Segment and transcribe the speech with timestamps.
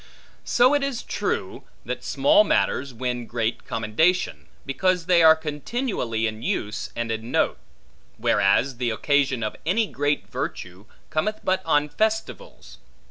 [0.45, 6.41] So it is true, that small matters win great commendation, because they are continually in
[6.41, 7.59] use and in note:
[8.17, 12.79] whereas the occasion of any great virtue, cometh but on festivals.